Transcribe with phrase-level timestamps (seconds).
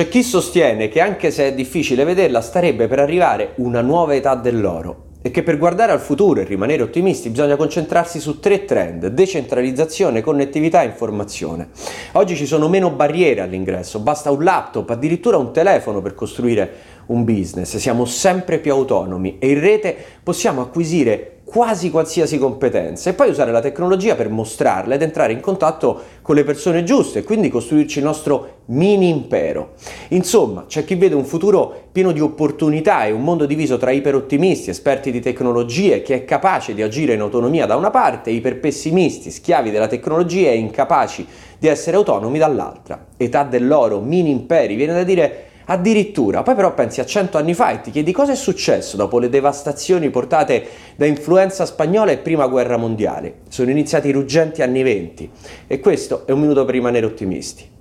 [0.00, 4.34] C'è chi sostiene che anche se è difficile vederla, starebbe per arrivare una nuova età
[4.34, 5.08] dell'oro.
[5.20, 10.22] E che per guardare al futuro e rimanere ottimisti bisogna concentrarsi su tre trend, decentralizzazione,
[10.22, 11.68] connettività e informazione.
[12.12, 16.72] Oggi ci sono meno barriere all'ingresso, basta un laptop, addirittura un telefono per costruire
[17.08, 23.12] un business, siamo sempre più autonomi e in rete possiamo acquisire quasi qualsiasi competenza e
[23.12, 27.22] poi usare la tecnologia per mostrarla ed entrare in contatto con le persone giuste e
[27.24, 29.72] quindi costruirci il nostro mini impero.
[30.10, 34.70] Insomma, c'è chi vede un futuro pieno di opportunità e un mondo diviso tra iperottimisti,
[34.70, 39.32] esperti di tecnologie, che è capace di agire in autonomia da una parte, e iperpessimisti,
[39.32, 41.26] schiavi della tecnologia e incapaci
[41.58, 43.06] di essere autonomi dall'altra.
[43.16, 47.70] Età dell'oro, mini imperi, viene da dire Addirittura, poi però pensi a cento anni fa
[47.70, 52.48] e ti chiedi cosa è successo dopo le devastazioni portate da influenza spagnola e prima
[52.48, 53.42] guerra mondiale.
[53.48, 55.30] Sono iniziati i ruggenti anni venti
[55.68, 57.78] e questo è un minuto per rimanere ottimisti.